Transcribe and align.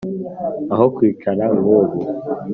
aho 0.73 0.85
kwicara 0.95 1.43
nk’ubu 1.57 1.95